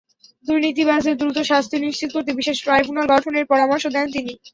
দুর্নীতিবাজদের 0.45 1.15
দ্রুত 1.19 1.37
শাস্তি 1.49 1.75
নিশ্চিত 1.79 2.09
করতে 2.13 2.31
বিশেষ 2.39 2.57
ট্রাইব্যুনাল 2.59 3.05
গঠনের 3.13 3.45
পরামর্শ 3.51 3.83
দেন 3.95 4.07
তিনি। 4.15 4.33